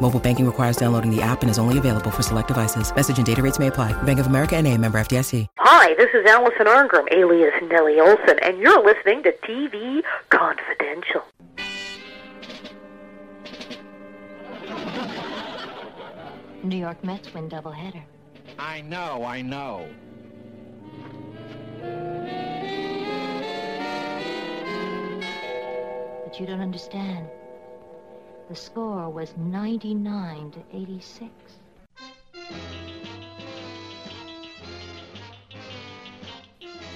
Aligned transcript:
Mobile 0.00 0.18
banking 0.20 0.46
requires 0.46 0.76
downloading 0.76 1.14
the 1.14 1.20
app 1.20 1.42
and 1.42 1.50
is 1.50 1.58
only 1.58 1.76
available 1.76 2.10
for 2.10 2.22
select 2.22 2.48
devices. 2.48 2.94
Message 2.94 3.18
and 3.18 3.26
data 3.26 3.42
rates 3.42 3.58
may 3.58 3.66
apply. 3.66 3.92
Bank 4.04 4.18
of 4.18 4.26
America 4.26 4.56
and 4.56 4.66
a 4.66 4.76
member 4.76 4.98
FDIC. 4.98 5.46
Hi, 5.58 5.94
this 5.94 6.08
is 6.14 6.24
Allison 6.26 6.66
Arngrim, 6.66 7.06
alias 7.12 7.52
Nellie 7.62 7.96
Oleson, 7.96 8.38
and 8.42 8.58
you're 8.58 8.82
listening 8.82 9.22
to 9.24 9.32
TV 9.44 10.02
Confidential. 10.30 11.22
New 16.62 16.76
York 16.76 17.02
Mets 17.04 17.32
win 17.34 17.48
doubleheader. 17.48 18.02
I 18.58 18.82
know, 18.82 19.24
I 19.24 19.42
know. 19.42 19.88
But 26.24 26.38
you 26.38 26.46
don't 26.46 26.60
understand. 26.60 27.26
The 28.50 28.56
score 28.56 29.08
was 29.08 29.32
99 29.36 30.50
to 30.50 30.58
86. 30.76 31.30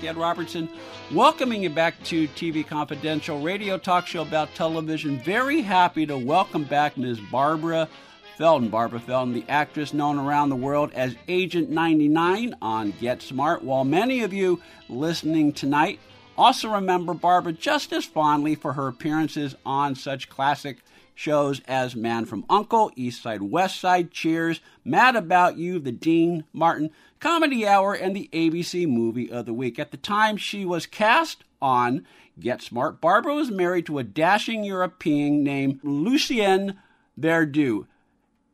Ed 0.02 0.16
Robertson, 0.16 0.68
welcoming 1.12 1.62
you 1.62 1.70
back 1.70 2.02
to 2.06 2.26
TV 2.26 2.66
Confidential 2.66 3.40
radio 3.40 3.78
talk 3.78 4.08
show 4.08 4.22
about 4.22 4.52
television. 4.56 5.20
Very 5.20 5.62
happy 5.62 6.04
to 6.06 6.18
welcome 6.18 6.64
back 6.64 6.96
Ms. 6.96 7.20
Barbara 7.30 7.88
Feldon. 8.36 8.68
Barbara 8.68 8.98
Feldon, 8.98 9.32
the 9.32 9.44
actress 9.48 9.94
known 9.94 10.18
around 10.18 10.48
the 10.48 10.56
world 10.56 10.90
as 10.92 11.14
Agent 11.28 11.70
99 11.70 12.56
on 12.62 12.90
Get 13.00 13.22
Smart. 13.22 13.62
While 13.62 13.84
many 13.84 14.24
of 14.24 14.32
you 14.32 14.60
listening 14.88 15.52
tonight 15.52 16.00
also 16.36 16.68
remember 16.74 17.14
Barbara 17.14 17.52
just 17.52 17.92
as 17.92 18.04
fondly 18.04 18.56
for 18.56 18.72
her 18.72 18.88
appearances 18.88 19.54
on 19.64 19.94
such 19.94 20.28
classic 20.28 20.78
shows 21.14 21.60
as 21.66 21.94
Man 21.96 22.24
from 22.24 22.44
Uncle, 22.50 22.90
East 22.96 23.22
Side, 23.22 23.42
West 23.42 23.80
Side, 23.80 24.10
Cheers, 24.10 24.60
Mad 24.84 25.16
About 25.16 25.56
You, 25.56 25.78
The 25.78 25.92
Dean 25.92 26.44
Martin 26.52 26.90
Comedy 27.20 27.66
Hour, 27.66 27.94
and 27.94 28.14
the 28.14 28.28
ABC 28.32 28.86
Movie 28.88 29.30
of 29.30 29.46
the 29.46 29.54
Week. 29.54 29.78
At 29.78 29.90
the 29.90 29.96
time 29.96 30.36
she 30.36 30.64
was 30.64 30.86
cast 30.86 31.44
on 31.62 32.06
Get 32.38 32.62
Smart, 32.62 33.00
Barbara 33.00 33.34
was 33.34 33.50
married 33.50 33.86
to 33.86 33.98
a 33.98 34.04
dashing 34.04 34.64
European 34.64 35.42
named 35.42 35.80
Lucien 35.82 36.78
Verdeaux 37.18 37.86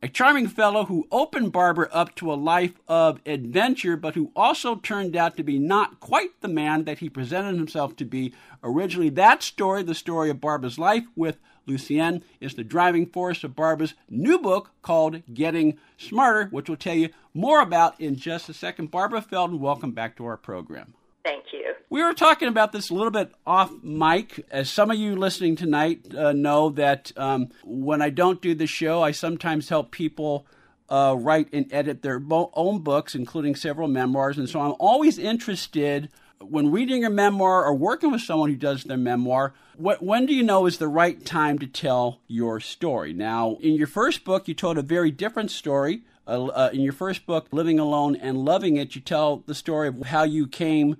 a 0.03 0.07
charming 0.07 0.47
fellow 0.47 0.85
who 0.85 1.07
opened 1.11 1.51
Barbara 1.51 1.87
up 1.91 2.15
to 2.15 2.33
a 2.33 2.35
life 2.35 2.73
of 2.87 3.21
adventure, 3.25 3.95
but 3.95 4.15
who 4.15 4.31
also 4.35 4.75
turned 4.75 5.15
out 5.15 5.37
to 5.37 5.43
be 5.43 5.59
not 5.59 5.99
quite 5.99 6.41
the 6.41 6.47
man 6.47 6.85
that 6.85 6.99
he 6.99 7.09
presented 7.09 7.55
himself 7.55 7.95
to 7.97 8.05
be 8.05 8.33
originally. 8.63 9.09
That 9.09 9.43
story, 9.43 9.83
the 9.83 9.93
story 9.93 10.31
of 10.31 10.41
Barbara's 10.41 10.79
life 10.79 11.05
with 11.15 11.37
Lucien, 11.71 12.23
is 12.41 12.55
the 12.55 12.63
driving 12.63 13.05
force 13.05 13.43
of 13.43 13.55
Barbara's 13.55 13.93
new 14.09 14.37
book 14.37 14.71
called 14.81 15.21
Getting 15.33 15.77
Smarter, 15.97 16.47
which 16.47 16.67
we'll 16.67 16.77
tell 16.77 16.95
you 16.95 17.09
more 17.33 17.61
about 17.61 17.99
in 17.99 18.17
just 18.17 18.49
a 18.49 18.53
second. 18.53 18.91
Barbara 18.91 19.21
Feldon, 19.21 19.59
welcome 19.59 19.91
back 19.91 20.17
to 20.17 20.25
our 20.25 20.35
program. 20.35 20.93
Thank 21.23 21.45
you. 21.53 21.73
We 21.89 22.03
were 22.03 22.13
talking 22.13 22.49
about 22.49 22.73
this 22.73 22.89
a 22.89 22.93
little 22.93 23.11
bit 23.11 23.31
off 23.45 23.71
mic. 23.81 24.45
As 24.51 24.69
some 24.69 24.91
of 24.91 24.97
you 24.97 25.15
listening 25.15 25.55
tonight 25.55 26.13
uh, 26.13 26.33
know, 26.33 26.69
that 26.71 27.13
um, 27.15 27.49
when 27.63 28.01
I 28.01 28.09
don't 28.09 28.41
do 28.41 28.53
the 28.53 28.67
show, 28.67 29.01
I 29.01 29.11
sometimes 29.11 29.69
help 29.69 29.91
people 29.91 30.45
uh, 30.89 31.15
write 31.17 31.47
and 31.53 31.71
edit 31.71 32.01
their 32.01 32.21
own 32.29 32.79
books, 32.79 33.15
including 33.15 33.55
several 33.55 33.87
memoirs. 33.87 34.37
And 34.37 34.49
so 34.49 34.59
I'm 34.59 34.75
always 34.77 35.17
interested 35.17 36.09
when 36.41 36.71
reading 36.71 37.05
a 37.05 37.09
memoir 37.09 37.65
or 37.65 37.73
working 37.73 38.11
with 38.11 38.21
someone 38.21 38.49
who 38.49 38.55
does 38.55 38.83
their 38.83 38.97
memoir. 38.97 39.53
What, 39.77 40.01
when 40.01 40.25
do 40.25 40.33
you 40.33 40.43
know 40.43 40.65
is 40.65 40.77
the 40.77 40.87
right 40.87 41.23
time 41.25 41.59
to 41.59 41.67
tell 41.67 42.21
your 42.27 42.59
story? 42.59 43.13
Now, 43.13 43.57
in 43.61 43.73
your 43.73 43.87
first 43.87 44.23
book, 44.23 44.47
you 44.47 44.53
told 44.53 44.77
a 44.77 44.83
very 44.83 45.11
different 45.11 45.51
story. 45.51 46.03
Uh, 46.27 46.45
uh 46.45 46.69
in 46.73 46.81
your 46.81 46.93
first 46.93 47.25
book, 47.25 47.47
Living 47.51 47.79
Alone 47.79 48.15
and 48.15 48.45
Loving 48.45 48.77
It, 48.77 48.95
you 48.95 49.01
tell 49.01 49.43
the 49.45 49.55
story 49.55 49.87
of 49.87 50.01
how 50.03 50.23
you 50.23 50.47
came 50.47 50.97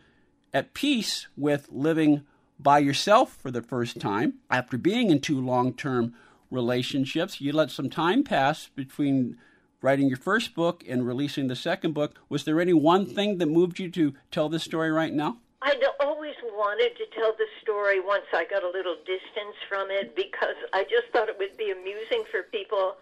at 0.54 0.74
peace 0.74 1.28
with 1.38 1.68
living 1.72 2.24
by 2.60 2.80
yourself 2.80 3.36
for 3.36 3.52
the 3.52 3.62
first 3.62 4.00
time 4.00 4.36
after 4.50 4.78
being 4.78 5.10
in 5.10 5.20
two 5.20 5.40
long 5.40 5.74
term 5.74 6.14
relationships. 6.50 7.42
You 7.42 7.54
let 7.54 7.72
some 7.72 7.90
time 7.90 8.24
pass 8.24 8.70
between 8.76 9.38
writing 9.82 10.08
your 10.08 10.18
first 10.18 10.56
book 10.56 10.84
and 10.88 11.06
releasing 11.06 11.48
the 11.48 11.56
second 11.56 11.94
book. 11.94 12.16
Was 12.30 12.44
there 12.44 12.62
any 12.62 12.74
one 12.74 13.06
thing 13.06 13.38
that 13.40 13.48
moved 13.48 13.80
you 13.80 13.90
to 13.92 14.14
tell 14.32 14.50
this 14.50 14.64
story 14.64 14.92
right 14.92 15.14
now? 15.14 15.38
I'd 15.62 15.84
always 16.00 16.36
wanted 16.44 16.98
to 16.98 17.06
tell 17.16 17.34
the 17.38 17.46
story 17.62 18.00
once 18.00 18.26
I 18.34 18.46
got 18.46 18.64
a 18.64 18.70
little 18.70 18.96
distance 19.06 19.56
from 19.70 19.92
it 19.92 20.16
because 20.16 20.56
I 20.74 20.84
just 20.84 21.08
thought 21.14 21.30
it 21.30 21.38
would 21.38 21.58
be 21.58 21.72
amusing 21.72 22.24
for 22.32 22.44
people 22.44 22.96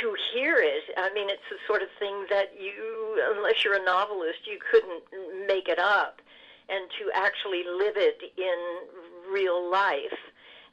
to 0.00 0.16
hear 0.32 0.56
it. 0.58 0.84
I 0.96 1.12
mean, 1.12 1.28
it's 1.28 1.42
the 1.50 1.56
sort 1.66 1.82
of 1.82 1.88
thing 1.98 2.26
that 2.30 2.52
you, 2.58 3.34
unless 3.36 3.62
you're 3.64 3.74
a 3.74 3.84
novelist, 3.84 4.40
you 4.46 4.58
couldn't 4.70 5.02
make 5.46 5.68
it 5.68 5.78
up 5.78 6.22
and 6.68 6.88
to 6.98 7.10
actually 7.14 7.64
live 7.64 7.96
it 7.96 8.22
in 8.38 9.32
real 9.32 9.70
life, 9.70 10.18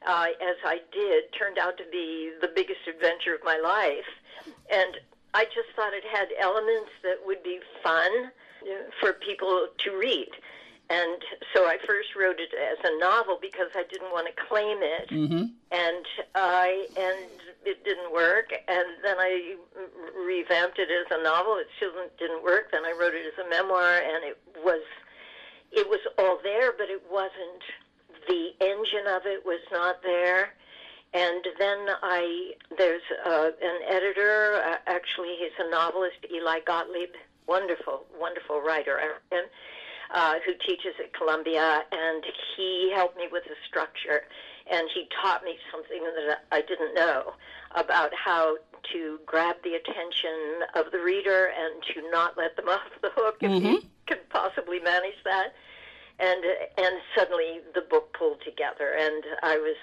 uh, 0.06 0.26
as 0.40 0.56
I 0.64 0.80
did, 0.92 1.24
turned 1.38 1.58
out 1.58 1.76
to 1.78 1.84
be 1.92 2.32
the 2.40 2.48
biggest 2.48 2.80
adventure 2.88 3.34
of 3.34 3.44
my 3.44 3.58
life. 3.58 4.08
And 4.72 4.96
I 5.34 5.44
just 5.44 5.68
thought 5.76 5.92
it 5.92 6.04
had 6.04 6.28
elements 6.38 6.90
that 7.02 7.18
would 7.24 7.42
be 7.42 7.60
fun 7.82 8.30
for 9.00 9.12
people 9.14 9.68
to 9.78 9.96
read. 9.96 10.28
And 10.90 11.22
so 11.54 11.66
I 11.66 11.78
first 11.86 12.16
wrote 12.16 12.40
it 12.40 12.50
as 12.52 12.78
a 12.84 12.98
novel 12.98 13.38
because 13.40 13.70
I 13.76 13.84
didn't 13.88 14.10
want 14.10 14.26
to 14.26 14.42
claim 14.42 14.78
it, 14.82 15.08
mm-hmm. 15.08 15.44
and 15.70 16.06
I 16.34 16.88
and 16.98 17.30
it 17.64 17.84
didn't 17.84 18.12
work. 18.12 18.52
And 18.66 18.86
then 19.04 19.14
I 19.20 19.54
revamped 20.18 20.80
it 20.80 20.88
as 20.90 21.06
a 21.16 21.22
novel. 21.22 21.58
It 21.58 21.68
still 21.76 21.92
didn't 22.18 22.42
work. 22.42 22.72
Then 22.72 22.84
I 22.84 22.90
wrote 22.90 23.14
it 23.14 23.22
as 23.24 23.38
a 23.38 23.48
memoir, 23.48 23.98
and 23.98 24.24
it 24.24 24.38
was 24.64 24.82
it 25.70 25.88
was 25.88 26.00
all 26.18 26.40
there, 26.42 26.72
but 26.72 26.90
it 26.90 27.02
wasn't. 27.08 27.62
The 28.28 28.50
engine 28.60 29.06
of 29.08 29.26
it 29.26 29.46
was 29.46 29.60
not 29.70 30.02
there. 30.02 30.54
And 31.12 31.44
then 31.58 31.86
I, 32.02 32.52
there's 32.78 33.02
uh, 33.26 33.50
an 33.60 33.80
editor, 33.88 34.62
uh, 34.64 34.76
actually, 34.86 35.34
he's 35.38 35.50
a 35.58 35.68
novelist, 35.68 36.18
Eli 36.32 36.60
Gottlieb, 36.64 37.10
wonderful, 37.48 38.04
wonderful 38.18 38.60
writer, 38.60 39.00
uh, 40.12 40.34
who 40.46 40.52
teaches 40.64 40.94
at 41.02 41.12
Columbia, 41.12 41.82
and 41.90 42.24
he 42.56 42.92
helped 42.94 43.16
me 43.16 43.26
with 43.30 43.42
the 43.44 43.56
structure, 43.68 44.22
and 44.70 44.88
he 44.94 45.08
taught 45.20 45.42
me 45.42 45.56
something 45.72 46.02
that 46.28 46.44
I 46.52 46.60
didn't 46.60 46.94
know 46.94 47.32
about 47.74 48.12
how 48.14 48.56
to 48.92 49.18
grab 49.26 49.56
the 49.64 49.74
attention 49.74 50.62
of 50.74 50.92
the 50.92 51.00
reader 51.00 51.46
and 51.46 51.82
to 51.94 52.10
not 52.10 52.36
let 52.36 52.56
them 52.56 52.68
off 52.68 52.80
the 53.02 53.10
hook 53.14 53.36
if 53.40 53.50
mm-hmm. 53.50 53.66
you 53.66 53.82
could 54.06 54.28
possibly 54.30 54.80
manage 54.80 55.18
that 55.24 55.54
and 56.18 56.44
and 56.78 56.96
suddenly 57.16 57.60
the 57.74 57.82
book 57.82 58.14
pulled 58.18 58.40
together 58.44 58.96
and 58.98 59.24
i 59.42 59.56
was 59.56 59.76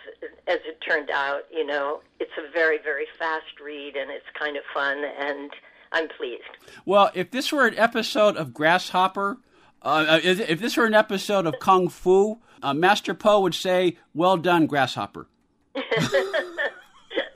as 0.48 0.60
it 0.66 0.80
turned 0.82 1.10
out 1.10 1.42
you 1.52 1.66
know 1.66 2.02
it's 2.20 2.32
a 2.38 2.52
very 2.52 2.78
very 2.84 3.06
fast 3.20 3.60
read 3.64 3.96
and 3.96 4.10
it's 4.12 4.26
kind 4.38 4.58
of 4.58 4.64
fun 4.74 5.04
and 5.20 5.52
i'm 5.92 6.08
pleased. 6.10 6.44
Well 6.86 7.12
if 7.14 7.32
this 7.32 7.52
were 7.52 7.68
an 7.68 7.78
episode 7.78 8.38
of 8.38 8.54
grasshopper 8.54 9.38
uh, 9.82 10.06
uh 10.08 10.20
if 10.24 10.60
this 10.60 10.78
were 10.78 10.86
an 10.86 10.94
episode 10.94 11.46
of 11.46 11.60
kung 11.60 11.90
fu 11.90 12.40
uh, 12.62 12.74
master 12.74 13.14
po 13.14 13.42
would 13.42 13.56
say 13.56 13.98
well 14.14 14.38
done 14.38 14.66
grasshopper. 14.66 15.28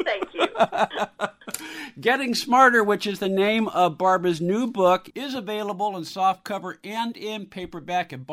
Thank 0.04 0.34
you. 0.34 0.48
Getting 2.00 2.34
Smarter, 2.34 2.84
which 2.84 3.06
is 3.06 3.20
the 3.20 3.30
name 3.30 3.68
of 3.68 3.98
Barbara's 3.98 4.42
new 4.42 4.68
book, 4.68 5.10
is 5.14 5.36
available 5.36 5.96
in 5.96 6.04
softcover 6.04 6.78
and 6.84 7.16
in 7.16 7.46
paperback 7.46 8.12
at 8.14 8.26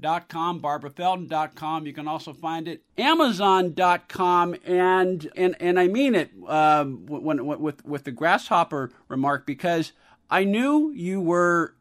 barbarafeldon.com, 0.00 0.60
barbarafeldon.com. 0.60 1.86
You 1.86 1.92
can 1.92 2.08
also 2.08 2.32
find 2.32 2.68
it 2.68 2.82
amazon.com 2.96 4.56
and 4.64 5.30
and 5.36 5.56
and 5.60 5.78
I 5.78 5.88
mean 5.88 6.14
it 6.14 6.30
um, 6.46 7.06
when, 7.06 7.44
when, 7.46 7.60
with 7.60 7.84
with 7.84 8.04
the 8.04 8.12
grasshopper 8.12 8.90
remark 9.08 9.46
because 9.46 9.92
I 10.30 10.44
knew 10.44 10.92
you 10.92 11.20
were 11.20 11.74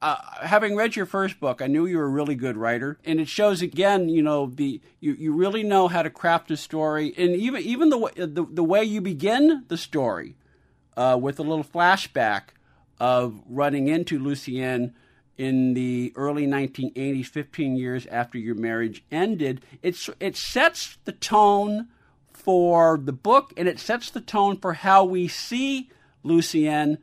uh, 0.00 0.16
having 0.42 0.74
read 0.74 0.96
your 0.96 1.06
first 1.06 1.38
book, 1.38 1.62
I 1.62 1.68
knew 1.68 1.86
you 1.86 1.98
were 1.98 2.04
a 2.04 2.08
really 2.08 2.34
good 2.34 2.56
writer, 2.56 2.98
and 3.04 3.20
it 3.20 3.28
shows 3.28 3.62
again. 3.62 4.08
You 4.08 4.22
know, 4.22 4.46
the 4.46 4.80
you, 5.00 5.12
you 5.12 5.32
really 5.32 5.62
know 5.62 5.88
how 5.88 6.02
to 6.02 6.10
craft 6.10 6.50
a 6.50 6.56
story, 6.56 7.14
and 7.16 7.36
even 7.36 7.62
even 7.62 7.88
the 7.90 7.98
way 7.98 8.12
the, 8.16 8.44
the 8.50 8.64
way 8.64 8.82
you 8.82 9.00
begin 9.00 9.64
the 9.68 9.76
story 9.76 10.36
uh, 10.96 11.16
with 11.20 11.38
a 11.38 11.42
little 11.42 11.64
flashback 11.64 12.42
of 12.98 13.40
running 13.48 13.88
into 13.88 14.18
Lucien 14.18 14.94
in 15.38 15.74
the 15.74 16.12
early 16.16 16.46
1980s, 16.46 17.26
15 17.26 17.76
years 17.76 18.06
after 18.06 18.38
your 18.38 18.54
marriage 18.54 19.04
ended. 19.10 19.64
It's 19.82 20.08
it 20.20 20.36
sets 20.36 20.98
the 21.04 21.12
tone 21.12 21.88
for 22.32 23.00
the 23.02 23.12
book, 23.12 23.52
and 23.56 23.68
it 23.68 23.78
sets 23.78 24.10
the 24.10 24.20
tone 24.20 24.58
for 24.58 24.74
how 24.74 25.04
we 25.04 25.28
see 25.28 25.90
Lucien, 26.22 26.98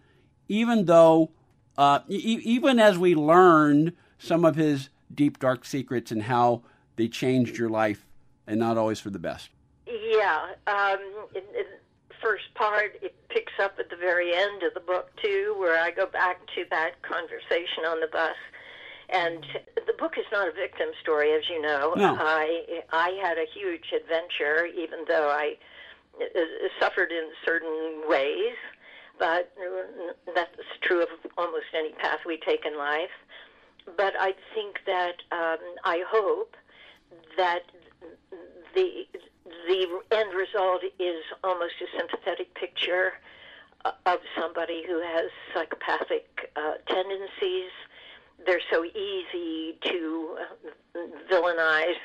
even 0.47 0.85
though 0.85 1.31
uh, 1.77 1.99
e- 2.07 2.41
even 2.43 2.79
as 2.79 2.97
we 2.97 3.15
learned 3.15 3.93
some 4.17 4.45
of 4.45 4.55
his 4.55 4.89
deep, 5.13 5.39
dark 5.39 5.65
secrets 5.65 6.11
and 6.11 6.23
how 6.23 6.61
they 6.97 7.07
changed 7.07 7.57
your 7.57 7.69
life, 7.69 8.05
and 8.45 8.59
not 8.59 8.77
always 8.77 8.99
for 8.99 9.09
the 9.09 9.19
best. 9.19 9.49
Yeah. 9.87 10.53
Um, 10.67 10.99
in, 11.33 11.41
in 11.57 11.65
first 12.21 12.53
part, 12.55 12.97
it 13.01 13.15
picks 13.29 13.53
up 13.61 13.75
at 13.79 13.89
the 13.89 13.95
very 13.95 14.33
end 14.33 14.63
of 14.63 14.73
the 14.73 14.79
book, 14.79 15.09
too, 15.21 15.55
where 15.57 15.79
I 15.79 15.91
go 15.91 16.05
back 16.05 16.39
to 16.55 16.65
that 16.69 17.01
conversation 17.01 17.85
on 17.87 17.99
the 17.99 18.07
bus. 18.07 18.35
And 19.09 19.45
the 19.87 19.93
book 19.97 20.17
is 20.17 20.25
not 20.31 20.47
a 20.47 20.51
victim 20.51 20.89
story, 21.01 21.33
as 21.33 21.43
you 21.49 21.61
know. 21.61 21.93
No. 21.95 22.15
I 22.19 22.83
I 22.91 23.17
had 23.23 23.37
a 23.39 23.45
huge 23.51 23.91
adventure, 23.91 24.67
even 24.67 24.99
though 25.07 25.29
I 25.29 25.57
uh, 26.21 26.25
suffered 26.79 27.11
in 27.11 27.29
certain 27.43 28.03
ways 28.07 28.55
but 29.19 29.51
that's 30.33 30.49
true 30.81 31.03
of 31.03 31.09
almost 31.37 31.65
any 31.77 31.91
path 31.91 32.19
we 32.25 32.37
take 32.37 32.65
in 32.65 32.77
life. 32.77 33.11
But 33.97 34.13
I 34.17 34.33
think 34.55 34.79
that 34.85 35.15
um, 35.31 35.57
I 35.83 36.03
hope 36.07 36.55
that 37.37 37.63
the 38.73 39.05
the 39.67 39.87
end 40.11 40.33
result 40.33 40.81
is 40.99 41.23
almost 41.43 41.73
a 41.81 41.97
sympathetic 41.97 42.53
picture 42.55 43.13
of 44.05 44.19
somebody 44.37 44.83
who 44.85 45.01
has 45.01 45.29
psychopathic 45.53 46.51
uh, 46.55 46.73
tendencies. 46.87 47.71
They're 48.45 48.61
so 48.71 48.83
easy 48.85 49.77
to 49.83 50.37
uh, 50.39 50.99
villainize, 51.31 51.99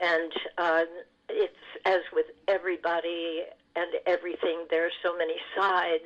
and 0.00 0.32
uh, 0.58 0.82
it's 1.28 1.54
as 1.84 2.00
with 2.12 2.26
everybody 2.48 3.42
and 3.76 3.92
everything. 4.06 4.66
There 4.70 4.86
are 4.86 4.96
so 5.02 5.16
many 5.16 5.36
sides 5.56 6.04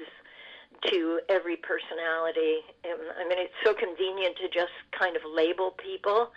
to 0.87 1.21
every 1.29 1.57
personality. 1.57 2.59
I 2.85 3.29
mean, 3.29 3.39
it's 3.39 3.55
so 3.65 3.75
convenient 3.75 4.37
to 4.37 4.49
just 4.49 4.73
kind 4.99 5.17
of 5.17 5.23
label 5.25 5.73
people, 5.73 6.31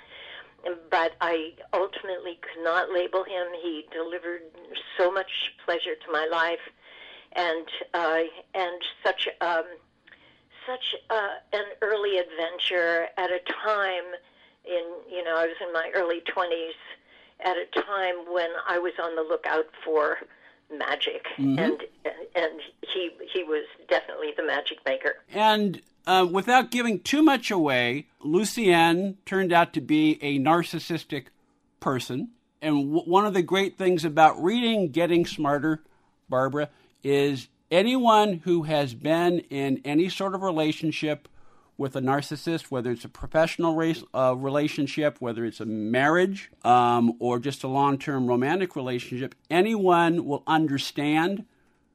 but 0.89 1.13
I 1.21 1.53
ultimately 1.73 2.39
could 2.41 2.63
not 2.63 2.91
label 2.91 3.23
him. 3.23 3.47
He 3.61 3.85
delivered 3.91 4.41
so 4.97 5.11
much 5.11 5.53
pleasure 5.65 5.95
to 5.95 6.11
my 6.11 6.27
life, 6.31 6.59
and 7.33 7.67
uh, 7.93 8.23
and 8.53 8.81
such 9.03 9.27
um, 9.41 9.63
such 10.65 10.95
uh, 11.09 11.35
an 11.53 11.65
early 11.81 12.17
adventure 12.17 13.07
at 13.17 13.31
a 13.31 13.39
time 13.63 14.03
in 14.65 14.83
you 15.09 15.23
know 15.23 15.37
I 15.37 15.45
was 15.45 15.55
in 15.61 15.71
my 15.73 15.91
early 15.95 16.21
twenties 16.21 16.75
at 17.41 17.55
a 17.55 17.65
time 17.73 18.33
when 18.33 18.49
I 18.67 18.79
was 18.79 18.93
on 19.01 19.15
the 19.15 19.21
lookout 19.21 19.67
for 19.83 20.17
magic, 20.75 21.25
mm-hmm. 21.37 21.59
and 21.59 21.81
and 22.35 22.61
he 22.81 23.11
he 23.33 23.43
was 23.43 23.65
definitely 23.89 24.33
the 24.35 24.43
magic 24.43 24.79
maker. 24.85 25.17
And 25.33 25.81
uh, 26.07 26.25
without 26.25 26.71
giving 26.71 27.01
too 27.01 27.21
much 27.21 27.51
away, 27.51 28.07
Lucien 28.21 29.17
turned 29.25 29.51
out 29.51 29.73
to 29.73 29.81
be 29.81 30.17
a 30.23 30.39
narcissistic 30.39 31.25
person. 31.79 32.29
And 32.61 32.93
w- 32.93 33.11
one 33.11 33.25
of 33.25 33.33
the 33.33 33.41
great 33.43 33.77
things 33.77 34.05
about 34.05 34.41
reading 34.41 34.89
Getting 34.89 35.25
Smarter, 35.25 35.83
Barbara, 36.29 36.69
is 37.03 37.49
anyone 37.69 38.41
who 38.45 38.63
has 38.63 38.93
been 38.93 39.39
in 39.49 39.81
any 39.83 40.07
sort 40.07 40.33
of 40.33 40.41
relationship 40.41 41.27
with 41.77 41.95
a 41.95 42.01
narcissist, 42.01 42.71
whether 42.71 42.89
it's 42.89 43.05
a 43.05 43.09
professional 43.09 43.75
race, 43.75 44.03
uh, 44.15 44.33
relationship, 44.35 45.17
whether 45.19 45.45
it's 45.45 45.59
a 45.59 45.65
marriage, 45.65 46.49
um, 46.63 47.13
or 47.19 47.37
just 47.37 47.63
a 47.63 47.67
long 47.67 47.97
term 47.99 48.27
romantic 48.27 48.75
relationship, 48.75 49.35
anyone 49.49 50.25
will 50.25 50.43
understand 50.47 51.45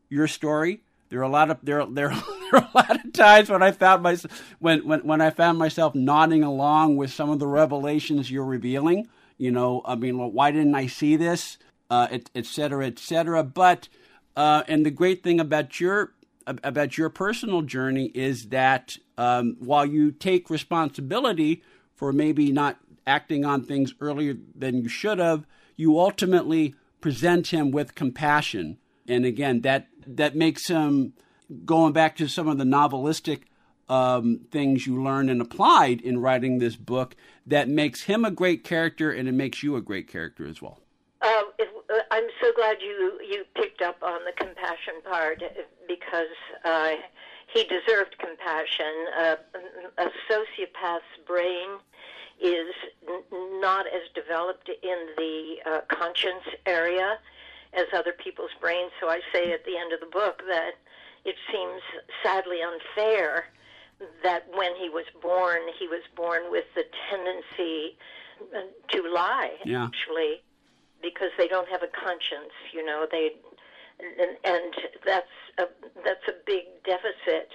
your 0.09 0.29
story. 0.29 0.83
There 1.13 1.21
are 1.21 1.25
a 1.25 1.29
lot 1.29 1.51
of 1.51 1.59
there 1.63 1.85
there, 1.85 2.09
there 2.51 2.55
are 2.55 2.69
a 2.73 2.77
lot 2.77 3.05
of 3.05 3.13
times 3.13 3.51
when 3.51 3.63
I 3.63 3.71
found 3.71 4.03
myself 4.03 4.43
when, 4.61 4.87
when 4.87 5.01
when 5.01 5.21
I 5.21 5.29
found 5.29 5.59
myself 5.59 5.95
nodding 5.95 6.43
along 6.43 6.97
with 6.97 7.13
some 7.13 7.29
of 7.29 7.39
the 7.39 7.47
revelations 7.47 8.31
you're 8.31 8.47
revealing. 8.47 9.09
You 9.37 9.51
know, 9.51 9.83
I 9.85 9.95
mean, 9.95 10.17
well, 10.17 10.31
why 10.31 10.53
didn't 10.53 10.75
I 10.75 10.87
see 10.87 11.17
this? 11.17 11.59
Uh, 11.91 12.09
et, 12.11 12.31
et 12.35 12.47
cetera, 12.47 12.87
et 12.87 12.99
cetera. 12.99 13.45
But 13.45 13.91
uh, 14.37 14.63
and 14.67 14.87
the 14.87 14.91
great 14.91 15.23
thing 15.23 15.39
about 15.39 15.81
your 15.81 16.15
about 16.47 16.97
your 16.97 17.11
personal 17.11 17.61
journey 17.61 18.07
is 18.15 18.49
that 18.49 18.97
um, 19.19 19.57
while 19.59 19.85
you 19.85 20.13
take 20.13 20.49
responsibility 20.49 21.63
for 21.95 22.15
maybe 22.15 22.51
not 22.51 22.79
acting 23.07 23.45
on 23.45 23.65
things 23.65 23.93
earlier 24.01 24.39
than 24.55 24.81
you 24.81 24.89
should 24.89 25.19
have, 25.19 25.45
you 25.77 26.01
ultimately 26.01 26.75
present 27.03 27.49
him 27.49 27.71
with 27.71 27.95
compassion. 27.95 28.79
And 29.09 29.25
again, 29.25 29.63
that 29.63 29.89
that 30.07 30.37
makes 30.37 30.69
him 30.69 31.15
going 31.65 31.93
back 31.93 32.17
to 32.17 32.29
some 32.29 32.49
of 32.49 32.59
the 32.59 32.65
novelistic 32.65 33.43
um, 33.89 34.41
things 34.51 34.87
you 34.87 35.03
learned 35.03 35.31
and 35.31 35.41
applied 35.41 36.01
in 36.01 36.21
writing 36.21 36.59
this 36.59 36.77
book. 36.77 37.17
That 37.47 37.69
makes 37.69 38.03
him 38.05 38.25
a 38.25 38.31
great 38.31 38.65
character, 38.65 39.11
and 39.11 39.29
it 39.29 39.33
makes 39.33 39.63
you 39.63 39.77
a 39.77 39.81
great 39.81 40.09
character 40.09 40.47
as 40.47 40.63
well. 40.63 40.79
Um, 41.23 41.51
I'm 42.11 42.29
so 42.41 42.53
glad 42.55 42.79
you 42.81 43.19
you 43.27 43.45
picked 43.55 43.83
up 43.83 44.03
on 44.03 44.21
the 44.25 44.33
compassion 44.33 44.95
part 45.05 45.43
because 45.87 46.35
uh, 46.65 46.95
he 47.53 47.65
deserved 47.65 48.17
compassion. 48.19 49.07
Uh, 49.19 49.37
a 49.99 50.07
sociopath's 50.31 51.03
brain 51.27 51.79
is 52.41 52.75
n- 53.09 53.61
not 53.61 53.87
as 53.87 54.03
developed 54.15 54.69
in 54.69 55.07
the 55.17 55.57
uh, 55.67 55.81
conscience 55.89 56.45
area 56.67 57.19
as 57.75 57.87
other 57.95 58.13
people's 58.13 58.51
brains. 58.61 58.91
So 59.01 59.09
I 59.09 59.21
say 59.33 59.53
at 59.53 59.65
the 59.65 59.77
end 59.77 59.93
of 59.93 60.01
the 60.01 60.07
book 60.07 60.43
that 60.49 60.73
it 61.25 61.37
seems 61.51 61.81
sadly 62.23 62.59
unfair 62.63 63.47
that 64.23 64.47
when 64.55 64.75
he 64.77 64.89
was 64.89 65.05
born, 65.23 65.61
he 65.79 65.87
was 65.87 66.03
born 66.17 66.51
with 66.51 66.65
the 66.75 66.85
tendency 67.09 67.97
to 68.91 69.03
lie, 69.15 69.53
yeah. 69.65 69.85
actually, 69.85 70.43
because 71.01 71.31
they 71.39 71.47
don't 71.47 71.69
have 71.69 71.83
a 71.83 71.89
conscience. 71.89 72.53
You 72.73 72.85
know, 72.85 73.07
they 73.11 73.33
and, 74.01 74.37
and 74.45 74.75
that's 75.05 75.27
a, 75.59 75.65
that's 76.05 76.27
a 76.29 76.33
big 76.45 76.65
deficit 76.85 77.51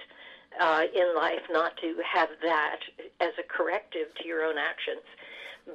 uh, 0.60 0.84
in 0.94 1.14
life 1.14 1.42
not 1.50 1.76
to 1.78 1.96
have 2.10 2.28
that 2.42 2.78
as 3.20 3.32
a 3.38 3.42
corrective 3.42 4.08
to 4.20 4.26
your 4.26 4.44
own 4.44 4.56
actions. 4.56 5.04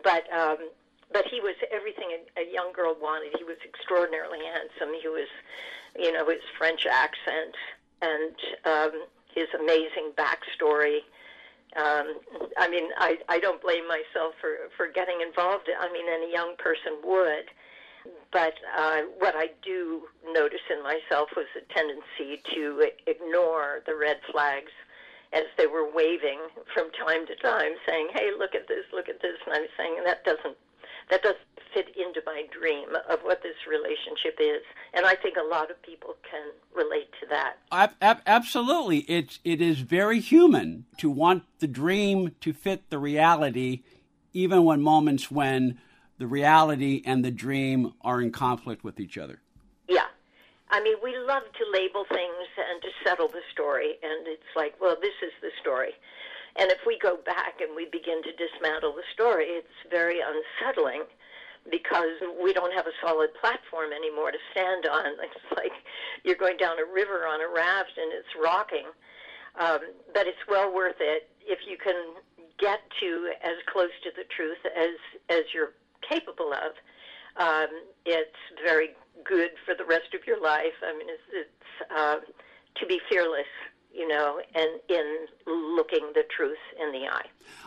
But 0.03 0.31
um, 0.33 0.57
but 1.13 1.25
he 1.29 1.39
was 1.39 1.55
everything 1.71 2.09
a, 2.11 2.41
a 2.41 2.51
young 2.51 2.73
girl 2.73 2.95
wanted. 2.99 3.33
He 3.37 3.43
was 3.43 3.57
extraordinarily 3.63 4.39
handsome. 4.43 4.93
He 4.99 5.07
was, 5.07 5.29
you 5.97 6.11
know, 6.11 6.27
his 6.27 6.41
French 6.57 6.85
accent 6.85 7.55
and 8.01 8.35
um, 8.65 9.05
his 9.33 9.47
amazing 9.57 10.11
backstory. 10.17 10.99
Um, 11.75 12.19
I 12.57 12.67
mean, 12.69 12.89
I, 12.97 13.17
I 13.29 13.39
don't 13.39 13.61
blame 13.61 13.87
myself 13.87 14.33
for, 14.41 14.69
for 14.75 14.87
getting 14.87 15.21
involved. 15.21 15.69
I 15.79 15.91
mean, 15.93 16.05
any 16.09 16.31
young 16.31 16.55
person 16.57 16.97
would. 17.03 17.45
But 18.31 18.55
uh, 18.77 19.01
what 19.19 19.35
I 19.35 19.51
do 19.63 20.03
notice 20.33 20.65
in 20.69 20.83
myself 20.83 21.29
was 21.37 21.45
a 21.55 21.73
tendency 21.73 22.41
to 22.53 22.89
ignore 23.07 23.81
the 23.85 23.95
red 23.95 24.17
flags 24.29 24.71
as 25.31 25.43
they 25.57 25.67
were 25.67 25.89
waving 25.89 26.39
from 26.73 26.91
time 26.91 27.25
to 27.27 27.35
time, 27.37 27.71
saying, 27.87 28.09
"Hey, 28.13 28.31
look 28.37 28.55
at 28.55 28.67
this, 28.67 28.83
look 28.91 29.07
at 29.07 29.21
this," 29.21 29.37
and 29.45 29.55
I'm 29.55 29.67
saying 29.77 30.03
that 30.03 30.25
doesn't 30.25 30.57
that 31.09 31.23
doesn't 31.23 31.39
fit 31.73 31.87
into 31.97 32.21
my 32.25 32.43
dream 32.51 32.89
of 33.09 33.19
what 33.21 33.41
this 33.41 33.55
relationship 33.67 34.37
is. 34.39 34.61
And 34.93 35.05
I 35.05 35.15
think 35.15 35.37
a 35.37 35.47
lot 35.47 35.71
of 35.71 35.81
people 35.81 36.15
can 36.29 36.51
relate 36.75 37.09
to 37.21 37.27
that. 37.29 37.57
Absolutely, 38.25 38.99
it's 38.99 39.39
it 39.43 39.61
is 39.61 39.79
very 39.79 40.19
human 40.19 40.85
to 40.97 41.09
want 41.09 41.43
the 41.59 41.67
dream 41.67 42.35
to 42.41 42.53
fit 42.53 42.89
the 42.89 42.99
reality, 42.99 43.81
even 44.33 44.63
when 44.63 44.81
moments 44.81 45.31
when 45.31 45.79
the 46.19 46.27
reality 46.27 47.01
and 47.05 47.25
the 47.25 47.31
dream 47.31 47.93
are 48.01 48.21
in 48.21 48.31
conflict 48.31 48.83
with 48.83 48.99
each 48.99 49.17
other. 49.17 49.41
Yeah. 49.89 50.05
I 50.69 50.81
mean, 50.81 50.95
we 51.03 51.17
love 51.17 51.43
to 51.43 51.65
label 51.71 52.05
things 52.09 52.47
and 52.57 52.81
to 52.81 52.89
settle 53.03 53.27
the 53.27 53.41
story, 53.51 53.93
and 54.01 54.27
it's 54.27 54.41
like, 54.55 54.75
well, 54.79 54.95
this 54.99 55.13
is 55.21 55.31
the 55.41 55.49
story. 55.61 55.93
And 56.55 56.69
if 56.69 56.79
we 56.85 56.99
go 56.99 57.17
back 57.17 57.61
and 57.61 57.75
we 57.75 57.85
begin 57.85 58.21
to 58.23 58.31
dismantle 58.37 58.93
the 58.93 59.07
story, 59.13 59.45
it's 59.57 59.77
very 59.89 60.19
unsettling 60.21 61.03
because 61.71 62.19
we 62.43 62.53
don't 62.53 62.73
have 62.73 62.85
a 62.85 62.95
solid 63.01 63.29
platform 63.39 63.91
anymore 63.93 64.31
to 64.31 64.37
stand 64.51 64.85
on. 64.85 65.17
It's 65.23 65.51
like 65.55 65.73
you're 66.23 66.35
going 66.37 66.57
down 66.57 66.77
a 66.79 66.85
river 66.85 67.25
on 67.25 67.41
a 67.41 67.47
raft 67.47 67.97
and 67.97 68.13
it's 68.13 68.29
rocking. 68.41 68.85
Um, 69.59 69.79
but 70.13 70.27
it's 70.27 70.41
well 70.49 70.73
worth 70.73 70.99
it 70.99 71.29
if 71.41 71.59
you 71.67 71.77
can 71.77 71.95
get 72.59 72.79
to 72.99 73.31
as 73.43 73.57
close 73.71 73.93
to 74.03 74.09
the 74.15 74.23
truth 74.35 74.57
as 74.65 74.97
as 75.29 75.43
you're 75.53 75.73
capable 76.07 76.53
of. 76.53 76.73
Um, 77.37 77.69
it's 78.05 78.41
very 78.63 78.89
good 79.25 79.51
for 79.65 79.73
the 79.75 79.85
rest 79.85 80.13
of 80.13 80.25
your 80.27 80.41
life. 80.41 80.77
I 80.83 80.97
mean, 80.97 81.07
it's, 81.09 81.27
it's 81.33 81.91
uh, 81.95 82.17
to 82.75 82.85
be 82.85 82.99
fearless 83.09 83.49
you 83.93 84.07
know, 84.07 84.41
and 84.55 84.81
in 84.89 85.27
looking 85.75 86.11
the 86.13 86.23
truth 86.35 86.57
in 86.79 86.91
the 86.91 87.07
eye. 87.07 87.25